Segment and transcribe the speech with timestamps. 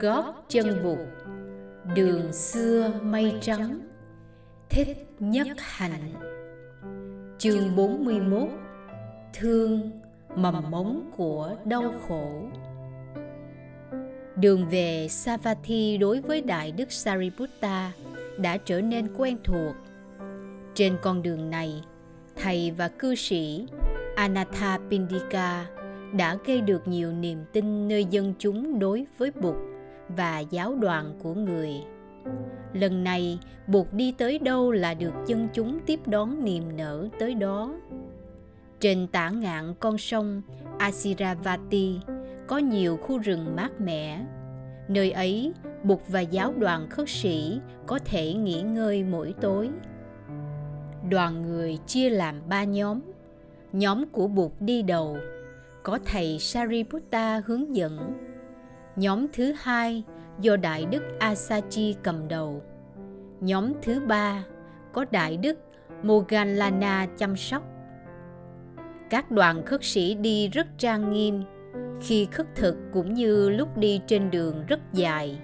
[0.00, 0.98] gót chân bụt.
[1.94, 3.80] Đường xưa mây trắng,
[4.68, 6.12] thích nhất hạnh.
[7.38, 8.48] Chương 41
[9.34, 9.90] thương
[10.36, 12.42] mầm mống của đau khổ.
[14.36, 17.92] Đường về Savatthi đối với đại đức Sariputta
[18.38, 19.74] đã trở nên quen thuộc.
[20.74, 21.82] Trên con đường này,
[22.36, 23.66] thầy và cư sĩ
[24.16, 25.66] Anatha Pindika
[26.12, 29.56] đã gây được nhiều niềm tin nơi dân chúng đối với Bụt
[30.08, 31.70] và giáo đoàn của người.
[32.72, 37.34] Lần này, buộc đi tới đâu là được dân chúng tiếp đón niềm nở tới
[37.34, 37.74] đó.
[38.80, 40.42] Trên tả ngạn con sông
[40.78, 42.00] Asiravati
[42.46, 44.24] có nhiều khu rừng mát mẻ.
[44.88, 45.52] Nơi ấy,
[45.84, 49.70] bục và giáo đoàn khất sĩ có thể nghỉ ngơi mỗi tối.
[51.10, 53.00] Đoàn người chia làm ba nhóm.
[53.72, 55.18] Nhóm của bục đi đầu,
[55.82, 58.12] có thầy Sariputta hướng dẫn.
[58.98, 60.02] Nhóm thứ hai
[60.40, 62.62] do Đại Đức Asachi cầm đầu.
[63.40, 64.44] Nhóm thứ ba
[64.92, 65.58] có Đại Đức
[66.02, 67.62] Moganlana chăm sóc.
[69.10, 71.42] Các đoàn khất sĩ đi rất trang nghiêm,
[72.00, 75.38] khi khất thực cũng như lúc đi trên đường rất dài.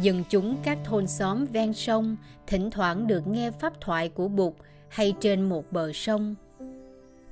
[0.00, 4.54] Dân chúng các thôn xóm ven sông thỉnh thoảng được nghe pháp thoại của Bụt
[4.88, 6.34] hay trên một bờ sông.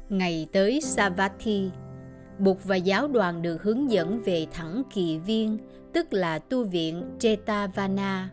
[0.08, 1.70] Ngày tới Savatthi,
[2.38, 5.58] Bụt và giáo đoàn được hướng dẫn về thẳng kỳ viên,
[5.92, 8.24] tức là tu viện Jetavana.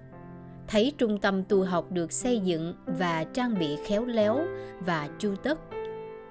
[0.67, 4.39] Thấy trung tâm tu học được xây dựng và trang bị khéo léo
[4.79, 5.59] và chu tất.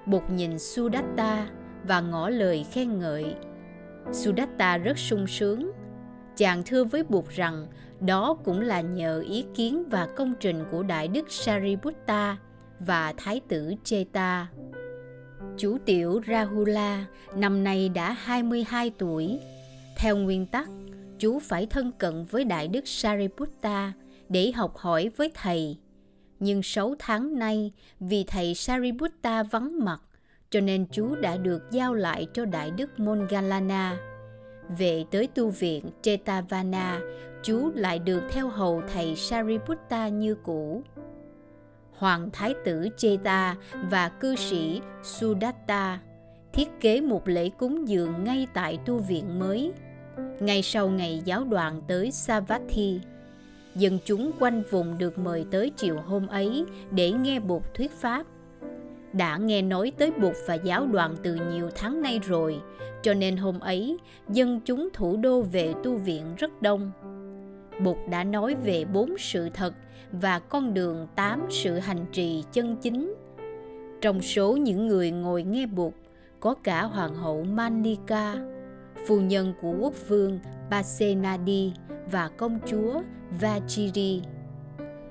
[0.07, 1.49] Bụt nhìn Sudatta
[1.85, 3.35] và ngỏ lời khen ngợi.
[4.13, 5.73] Sudatta rất sung sướng.
[6.37, 7.67] Chàng thưa với Bụt rằng
[8.01, 12.37] đó cũng là nhờ ý kiến và công trình của Đại Đức Sariputta
[12.81, 14.47] và Thái tử Cheta.
[15.57, 17.05] Chú tiểu Rahula
[17.37, 19.39] năm nay đã 22 tuổi.
[19.97, 20.69] Theo nguyên tắc,
[21.19, 23.93] chú phải thân cận với Đại Đức Sariputta
[24.29, 25.77] để học hỏi với thầy.
[26.41, 30.03] Nhưng 6 tháng nay, vì thầy Sariputta vắng mặt,
[30.51, 33.99] cho nên chú đã được giao lại cho Đại Đức Mongalana.
[34.79, 37.01] Về tới tu viện Chetavana,
[37.43, 40.83] chú lại được theo hầu thầy Sariputta như cũ
[42.03, 43.57] hoàng thái tử Cheta
[43.91, 45.99] và cư sĩ Sudatta
[46.53, 49.73] thiết kế một lễ cúng dường ngay tại tu viện mới.
[50.41, 53.01] Ngay sau ngày giáo đoàn tới Savatthi,
[53.75, 58.27] dân chúng quanh vùng được mời tới chiều hôm ấy để nghe bột thuyết pháp.
[59.13, 62.61] Đã nghe nói tới bột và giáo đoàn từ nhiều tháng nay rồi,
[63.03, 63.99] cho nên hôm ấy
[64.29, 66.93] dân chúng thủ đô về tu viện rất đông
[67.85, 69.75] Bụt đã nói về bốn sự thật
[70.13, 73.15] và con đường tám sự hành trì chân chính.
[74.01, 75.93] Trong số những người ngồi nghe Bụt
[76.41, 78.37] có cả Hoàng hậu Manika,
[79.07, 80.39] phu nhân của quốc vương
[80.71, 81.73] Pasenadi
[82.11, 83.03] và công chúa
[83.41, 84.21] Vajiri.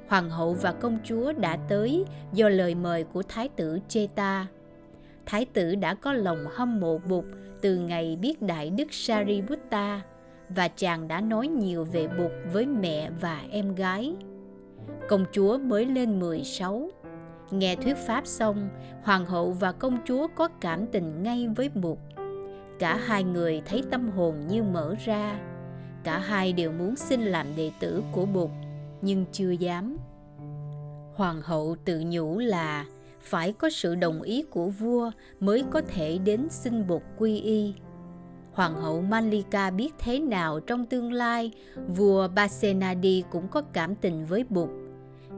[0.08, 4.48] Hoàng hậu và công chúa đã tới do lời mời của Thái tử Cheta.
[5.26, 7.26] Thái tử đã có lòng hâm mộ Bụt
[7.62, 10.02] từ ngày biết Đại Đức Sariputta
[10.56, 14.16] và chàng đã nói nhiều về Bụt với mẹ và em gái.
[15.10, 16.90] Công chúa mới lên 16.
[17.52, 18.70] Nghe thuyết pháp xong,
[19.04, 21.98] hoàng hậu và công chúa có cảm tình ngay với Bụt.
[22.80, 25.40] Cả hai người thấy tâm hồn như mở ra.
[26.04, 28.50] Cả hai đều muốn xin làm đệ tử của Bụt,
[29.02, 29.98] nhưng chưa dám.
[31.16, 32.86] Hoàng hậu tự nhủ là
[33.20, 37.74] phải có sự đồng ý của vua mới có thể đến xin Bụt quy y
[38.52, 41.52] Hoàng hậu Malika biết thế nào trong tương lai,
[41.88, 44.70] vua Basenadi cũng có cảm tình với Bụt.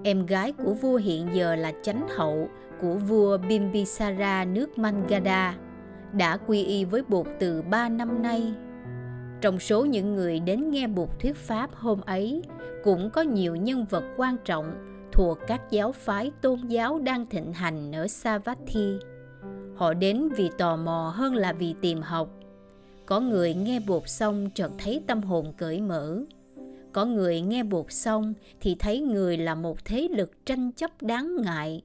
[0.04, 2.48] Em gái của vua hiện giờ là chánh hậu
[2.82, 5.58] của vua Bimbisara nước Mangada,
[6.14, 8.54] đã quy y với Bụt từ ba năm nay.
[9.42, 12.44] Trong số những người đến nghe Bụt thuyết pháp hôm ấy,
[12.84, 14.66] cũng có nhiều nhân vật quan trọng
[15.12, 18.98] thuộc các giáo phái tôn giáo đang thịnh hành ở Savatthi.
[19.76, 22.30] Họ đến vì tò mò hơn là vì tìm học
[23.06, 26.24] có người nghe bột xong chợt thấy tâm hồn cởi mở.
[26.92, 31.36] Có người nghe bột xong thì thấy người là một thế lực tranh chấp đáng
[31.42, 31.82] ngại.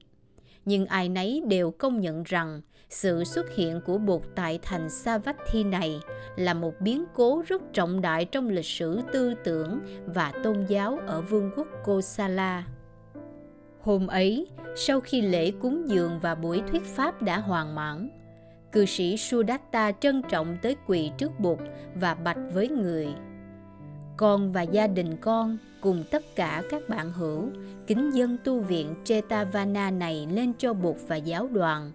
[0.65, 5.63] Nhưng ai nấy đều công nhận rằng sự xuất hiện của bột tại thành Savatthi
[5.63, 5.99] này
[6.35, 10.99] là một biến cố rất trọng đại trong lịch sử tư tưởng và tôn giáo
[11.07, 12.67] ở vương quốc Kosala.
[13.81, 18.09] Hôm ấy, sau khi lễ cúng dường và buổi thuyết pháp đã hoàn mãn,
[18.71, 21.59] cư sĩ Sudatta trân trọng tới quỳ trước Bụt
[21.95, 23.07] và bạch với người.
[24.17, 27.49] Con và gia đình con cùng tất cả các bạn hữu
[27.87, 31.91] kính dân tu viện Chetavana này lên cho Bụt và giáo đoàn.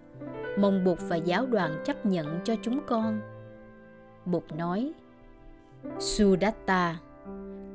[0.59, 3.21] Mong Bụt và giáo đoàn chấp nhận cho chúng con.
[4.25, 4.93] Bụt nói,
[5.99, 6.99] Sudatta,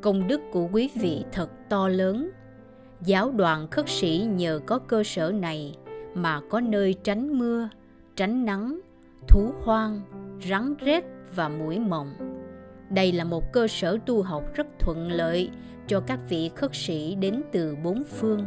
[0.01, 2.31] công đức của quý vị thật to lớn
[3.01, 5.77] giáo đoàn khất sĩ nhờ có cơ sở này
[6.13, 7.69] mà có nơi tránh mưa
[8.15, 8.79] tránh nắng
[9.27, 10.01] thú hoang,
[10.49, 11.03] rắn rết
[11.35, 12.39] và mũi mộng
[12.89, 15.49] đây là một cơ sở tu học rất thuận lợi
[15.87, 18.45] cho các vị khất sĩ đến từ bốn phương,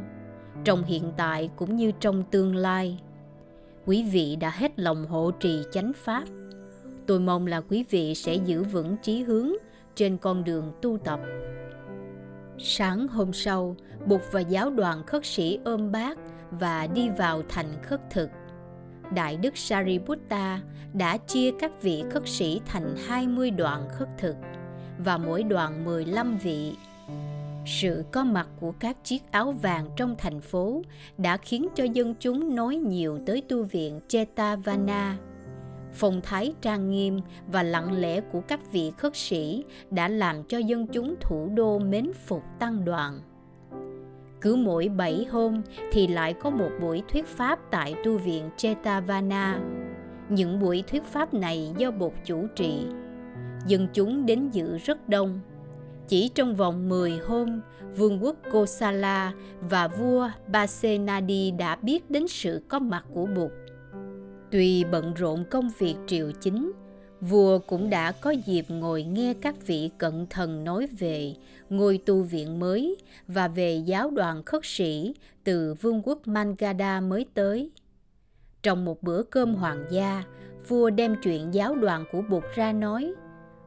[0.64, 3.00] trong hiện tại cũng như trong tương lai.
[3.86, 6.24] Quý vị đã hết lòng hộ trì chánh pháp.
[7.06, 9.52] Tôi mong là quý vị sẽ giữ vững trí hướng
[9.94, 11.20] trên con đường tu tập.
[12.58, 13.76] Sáng hôm sau,
[14.06, 16.18] bụt và giáo đoàn khất sĩ ôm bác
[16.50, 18.28] và đi vào thành khất thực
[19.14, 20.60] đại đức sariputta
[20.92, 24.36] đã chia các vị khất sĩ thành 20 đoạn khất thực
[24.98, 26.72] và mỗi đoạn 15 vị
[27.66, 30.82] sự có mặt của các chiếc áo vàng trong thành phố
[31.18, 35.18] đã khiến cho dân chúng nói nhiều tới tu viện Chetavana.
[35.92, 40.58] Phong thái trang nghiêm và lặng lẽ của các vị khất sĩ đã làm cho
[40.58, 43.20] dân chúng thủ đô mến phục tăng đoàn.
[44.42, 45.62] Cứ mỗi bảy hôm
[45.92, 49.60] thì lại có một buổi thuyết pháp tại tu viện Chetavana.
[50.28, 52.86] Những buổi thuyết pháp này do Bột chủ trì.
[53.66, 55.40] Dân chúng đến dự rất đông–
[56.08, 57.60] chỉ trong vòng 10 hôm,
[57.96, 63.50] vương quốc Kosala và vua Basenadi đã biết đến sự có mặt của Bụt.
[64.50, 66.72] Tuy bận rộn công việc triều chính,
[67.22, 71.34] vua cũng đã có dịp ngồi nghe các vị cận thần nói về
[71.70, 72.96] ngôi tu viện mới
[73.28, 75.14] và về giáo đoàn khất sĩ
[75.44, 77.70] từ vương quốc Mangada mới tới.
[78.62, 80.24] Trong một bữa cơm hoàng gia,
[80.68, 83.12] vua đem chuyện giáo đoàn của Bụt ra nói–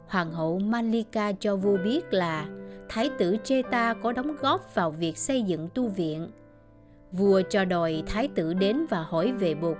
[0.07, 2.45] Hoàng hậu Malika cho vua biết là
[2.89, 6.27] Thái tử Cheta có đóng góp vào việc xây dựng tu viện.
[7.11, 9.77] Vua cho đòi Thái tử đến và hỏi về Bụt.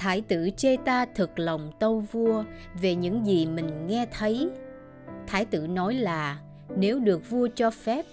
[0.00, 2.44] Thái tử Cheta thực lòng tâu vua
[2.80, 4.50] về những gì mình nghe thấy.
[5.26, 6.38] Thái tử nói là
[6.76, 8.04] nếu được vua cho phép,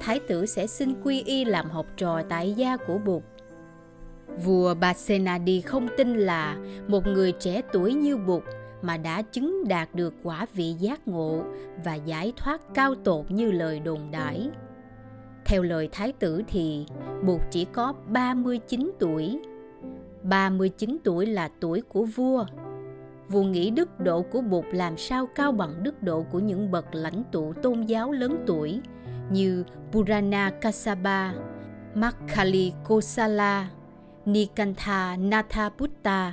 [0.00, 3.22] Thái tử sẽ xin quy y làm học trò tại gia của Bụt.
[4.44, 6.56] Vua Basenadi không tin là
[6.88, 8.42] một người trẻ tuổi như Bụt
[8.82, 11.42] mà đã chứng đạt được quả vị giác ngộ
[11.84, 14.50] và giải thoát cao tột như lời đồn đãi.
[15.44, 16.86] Theo lời thái tử thì
[17.26, 19.40] Bụt chỉ có 39 tuổi.
[20.28, 22.46] 39 tuổi là tuổi của vua.
[23.28, 26.94] Vua nghĩ đức độ của Bụt làm sao cao bằng đức độ của những bậc
[26.94, 28.80] lãnh tụ tôn giáo lớn tuổi
[29.30, 31.32] như Purana Kassapa,
[31.94, 33.70] Makkali Kosala,
[34.24, 36.32] Nikantha Nathaputta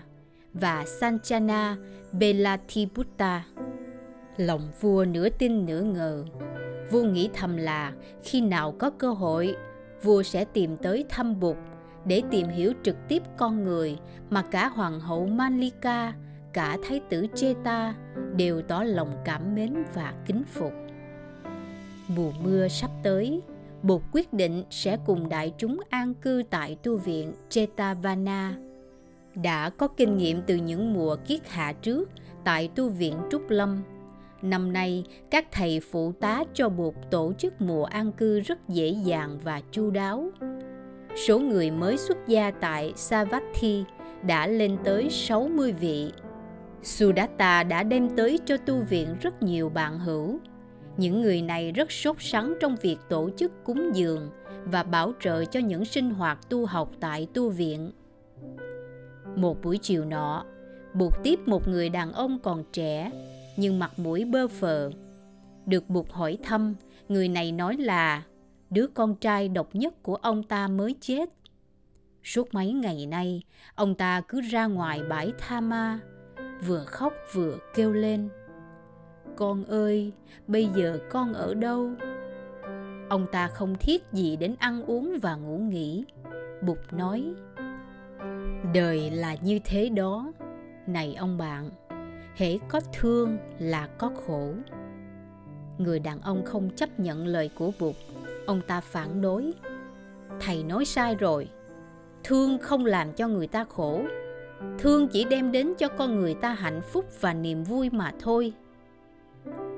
[0.54, 1.78] và Sanchana
[2.12, 3.44] Belatiputta.
[4.38, 6.26] Lòng vua nửa tin nửa ngờ.
[6.92, 7.94] Vua nghĩ thầm là
[8.24, 9.56] khi nào có cơ hội,
[10.04, 11.58] vua sẽ tìm tới thăm Bụt
[12.06, 13.98] để tìm hiểu trực tiếp con người
[14.30, 16.14] mà cả hoàng hậu Manlika,
[16.54, 17.96] cả thái tử Cheta
[18.36, 20.72] đều tỏ lòng cảm mến và kính phục.
[22.08, 23.42] Mùa mưa sắp tới,
[23.84, 28.56] Bụt quyết định sẽ cùng đại chúng an cư tại tu viện Chetavana
[29.36, 32.10] đã có kinh nghiệm từ những mùa kiết hạ trước
[32.44, 33.84] tại tu viện Trúc Lâm.
[34.42, 38.90] Năm nay, các thầy phụ tá cho Bụt tổ chức mùa an cư rất dễ
[38.90, 40.30] dàng và chu đáo.
[41.16, 43.84] Số người mới xuất gia tại Savatthi
[44.28, 46.12] đã lên tới 60 vị.
[46.84, 50.40] Sudatta đã đem tới cho tu viện rất nhiều bạn hữu.
[50.98, 54.30] Những người này rất sốt sắng trong việc tổ chức cúng dường
[54.66, 57.92] và bảo trợ cho những sinh hoạt tu học tại tu viện.
[59.36, 60.46] Một buổi chiều nọ,
[60.94, 63.12] buộc tiếp một người đàn ông còn trẻ,
[63.58, 64.90] nhưng mặt mũi bơ phờ.
[65.66, 66.76] Được buộc hỏi thăm,
[67.10, 68.24] người này nói là
[68.74, 71.30] đứa con trai độc nhất của ông ta mới chết.
[72.24, 73.42] Suốt mấy ngày nay,
[73.76, 76.00] ông ta cứ ra ngoài bãi tha ma,
[76.66, 78.30] vừa khóc vừa kêu lên.
[79.36, 80.12] Con ơi,
[80.48, 81.92] bây giờ con ở đâu?
[83.10, 86.06] Ông ta không thiết gì đến ăn uống và ngủ nghỉ.
[86.62, 87.34] Bụt nói,
[88.74, 90.34] đời là như thế đó
[90.88, 91.70] này ông bạn
[92.36, 94.54] hễ có thương là có khổ
[95.78, 97.96] người đàn ông không chấp nhận lời của bụt
[98.46, 99.54] ông ta phản đối.
[100.40, 101.50] Thầy nói sai rồi.
[102.24, 104.02] Thương không làm cho người ta khổ.
[104.80, 108.54] Thương chỉ đem đến cho con người ta hạnh phúc và niềm vui mà thôi.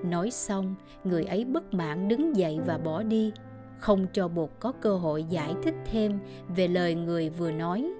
[0.05, 3.31] Nói xong, người ấy bất mãn đứng dậy và bỏ đi,
[3.77, 6.19] không cho bột có cơ hội giải thích thêm
[6.55, 7.91] về lời người vừa nói.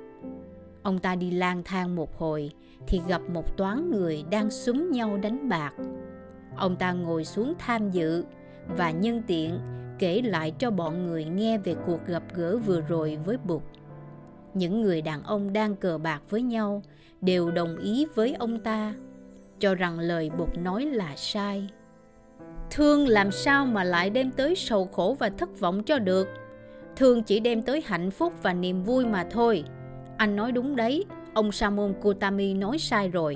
[0.84, 2.51] Ông ta đi lang thang một hồi
[2.88, 5.74] thì gặp một toán người đang súng nhau đánh bạc.
[6.55, 8.25] Ông ta ngồi xuống tham dự
[8.77, 9.60] và nhân tiện
[10.00, 13.62] kể lại cho bọn người nghe về cuộc gặp gỡ vừa rồi với Bụt.
[14.54, 16.84] Những người đàn ông đang cờ bạc với nhau
[17.22, 18.94] đều đồng ý với ông ta,
[19.60, 21.70] cho rằng lời Bụt nói là sai.
[22.72, 26.28] thương làm sao mà lại đem tới sầu khổ và thất vọng cho được
[26.96, 29.64] thương chỉ đem tới hạnh phúc và niềm vui mà thôi
[30.18, 33.36] anh nói đúng đấy ông samon Kutami nói sai rồi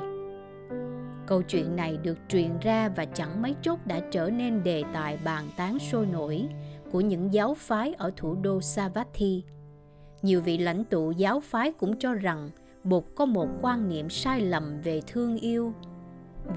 [1.30, 5.18] câu chuyện này được truyền ra và chẳng mấy chốc đã trở nên đề tài
[5.18, 6.48] bàn tán sôi nổi
[6.92, 9.44] của những giáo phái ở thủ đô Savatthi.
[10.22, 12.50] Nhiều vị lãnh tụ giáo phái cũng cho rằng
[12.84, 15.74] Bụt có một quan niệm sai lầm về thương yêu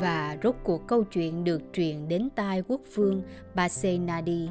[0.00, 3.22] và rốt cuộc câu chuyện được truyền đến tai quốc vương
[3.54, 4.48] Basenadi.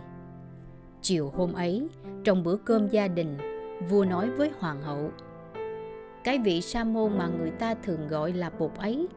[1.01, 1.87] Chiều hôm ấy,
[2.23, 3.37] trong bữa cơm gia đình,
[3.89, 5.11] vua nói với hoàng hậu
[6.23, 9.07] Cái vị sa môn mà người ta thường gọi là bụt ấy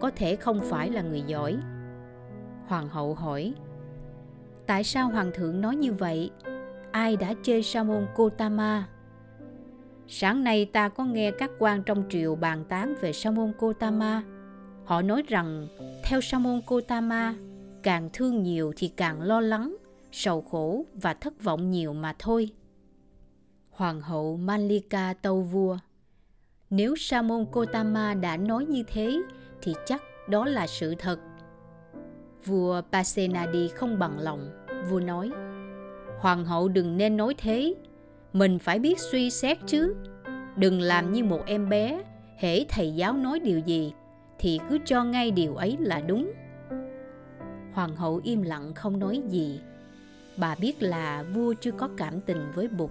[0.00, 1.56] có thể không phải là người giỏi.
[2.66, 3.54] Hoàng hậu hỏi
[4.66, 6.30] Tại sao hoàng thượng nói như vậy?
[6.92, 8.88] Ai đã chê sa môn Kotama?
[10.08, 14.22] Sáng nay ta có nghe các quan trong triều bàn tán về sa môn Kotama.
[14.84, 15.66] Họ nói rằng
[16.04, 17.34] theo sa môn Kotama,
[17.82, 19.76] càng thương nhiều thì càng lo lắng,
[20.12, 22.50] sầu khổ và thất vọng nhiều mà thôi.
[23.70, 25.78] Hoàng hậu Malika tâu vua
[26.70, 29.22] Nếu sa môn Kotama đã nói như thế
[29.62, 31.18] thì chắc đó là sự thật.
[32.44, 34.50] Vua Pasenadi không bằng lòng,
[34.90, 35.30] vua nói
[36.20, 37.74] Hoàng hậu đừng nên nói thế,
[38.32, 39.94] mình phải biết suy xét chứ.
[40.56, 42.02] Đừng làm như một em bé,
[42.36, 43.92] hễ thầy giáo nói điều gì
[44.38, 46.32] thì cứ cho ngay điều ấy là đúng.
[47.72, 49.60] Hoàng hậu im lặng không nói gì.
[50.36, 52.90] Bà biết là vua chưa có cảm tình với Bụt.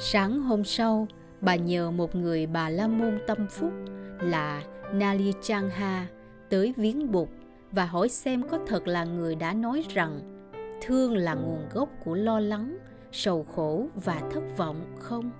[0.00, 1.06] Sáng hôm sau,
[1.40, 3.72] bà nhờ một người bà la môn tâm phúc
[4.20, 6.06] là Nali Changha
[6.50, 7.28] tới viếng Bụt
[7.72, 10.20] và hỏi xem có thật là người đã nói rằng
[10.82, 12.78] thương là nguồn gốc của lo lắng,
[13.12, 15.30] sầu khổ và thất vọng không?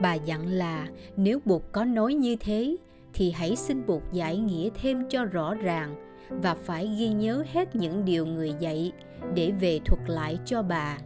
[0.00, 2.76] Bà dặn là nếu Bụt có nói như thế
[3.14, 5.94] thì hãy xin Bụt giải nghĩa thêm cho rõ ràng
[6.28, 8.92] và phải ghi nhớ hết những điều người dạy
[9.34, 10.98] để về thuật lại cho bà.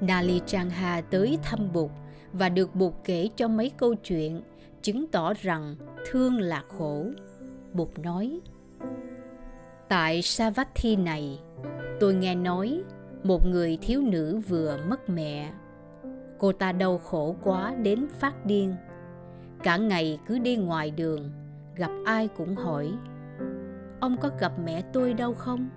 [0.00, 1.90] Nali Changha tới thăm Bụt
[2.32, 4.42] và được Bụt kể cho mấy câu chuyện
[4.84, 5.76] chứng tỏ rằng
[6.10, 7.06] thương là khổ.
[7.72, 8.40] Bụt nói,
[9.88, 11.40] Tại Savatthi này,
[12.00, 12.82] tôi nghe nói
[13.22, 15.52] một người thiếu nữ vừa mất mẹ.
[16.38, 18.74] Cô ta đau khổ quá đến phát điên.
[19.62, 21.30] Cả ngày cứ đi ngoài đường,
[21.76, 22.92] gặp ai cũng hỏi,
[24.00, 25.68] Ông có gặp mẹ tôi đâu không?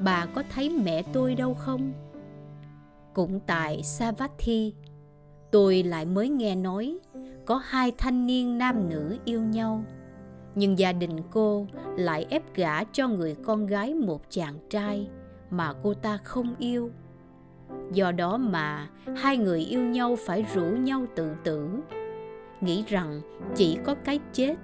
[0.00, 1.92] Bà có thấy mẹ tôi đâu không?
[3.14, 4.74] Cũng tại Savatthi,
[5.50, 6.98] tôi lại mới nghe nói
[7.46, 9.84] có hai thanh niên nam nữ yêu nhau.
[10.54, 15.08] Nhưng gia đình cô lại ép gả cho người con gái một chàng trai
[15.50, 16.90] mà cô ta không yêu.
[17.92, 21.80] Do đó mà hai người yêu nhau phải rủ nhau tự tử.
[22.60, 23.20] Nghĩ rằng
[23.54, 24.54] chỉ có cái chết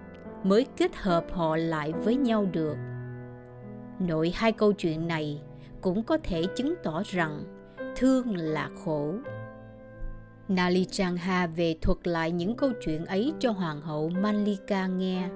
[0.42, 2.76] mới kết hợp họ lại với nhau được.
[3.98, 5.42] Nội hai câu chuyện này
[5.80, 7.44] cũng có thể chứng tỏ rằng
[7.96, 9.14] thương là khổ.
[10.54, 15.28] Nali Changha về thuật lại những câu chuyện ấy cho hoàng hậu Malika nghe.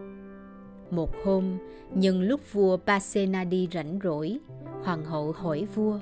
[0.91, 1.59] Một hôm,
[1.95, 4.39] nhân lúc vua Pasenadi rảnh rỗi,
[4.85, 5.99] hoàng hậu hỏi vua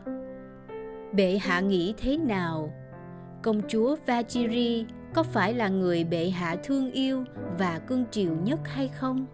[1.12, 2.72] Bệ hạ nghĩ thế nào?
[3.42, 7.24] Công chúa Vajiri có phải là người bệ hạ thương yêu
[7.58, 9.26] và cưng chiều nhất hay không?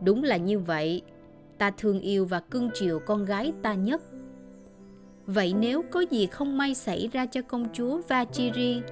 [0.00, 1.02] Đúng là như vậy,
[1.58, 4.02] ta thương yêu và cưng chiều con gái ta nhất
[5.34, 8.82] Vậy nếu có gì không may xảy ra cho công chúa Vachiri,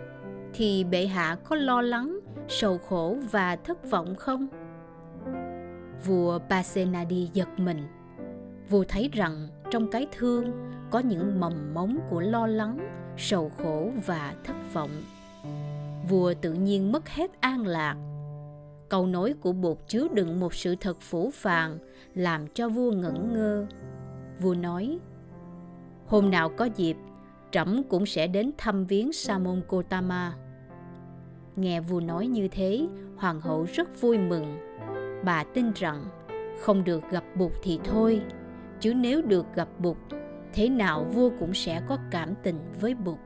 [0.54, 2.18] thì bệ hạ có lo lắng,
[2.48, 4.48] sầu khổ và thất vọng không?
[6.04, 7.82] Vua Pasenadi giật mình.
[8.70, 10.52] Vua thấy rằng trong cái thương
[10.90, 12.78] có những mầm mống của lo lắng,
[13.16, 14.90] sầu khổ và thất vọng.
[16.08, 17.96] Vua tự nhiên mất hết an lạc.
[18.88, 21.78] Câu nói của bột chứa đựng một sự thật phủ phàng
[22.14, 23.66] làm cho vua ngẩn ngơ.
[24.40, 24.98] Vua nói,
[26.08, 26.96] Hôm nào có dịp,
[27.50, 30.34] trẫm cũng sẽ đến thăm viếng Sa môn Kotama.
[31.56, 32.86] Nghe vua nói như thế,
[33.16, 34.56] hoàng hậu rất vui mừng.
[35.24, 36.04] Bà tin rằng
[36.60, 38.22] không được gặp Bụt thì thôi,
[38.80, 39.96] chứ nếu được gặp Bụt,
[40.52, 43.18] thế nào vua cũng sẽ có cảm tình với Bụt.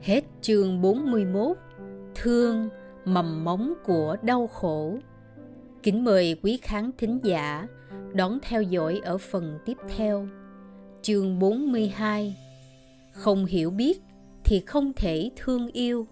[0.00, 1.56] Hết chương 41
[2.14, 2.68] Thương
[3.04, 4.98] mầm móng của đau khổ
[5.82, 7.66] Kính mời quý khán thính giả
[8.12, 10.26] đón theo dõi ở phần tiếp theo.
[11.02, 12.36] Chương 42
[13.12, 14.00] Không hiểu biết
[14.44, 16.06] thì không thể thương yêu.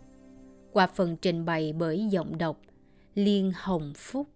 [0.72, 2.60] Qua phần trình bày bởi giọng đọc
[3.14, 4.26] Liên Hồng Phúc.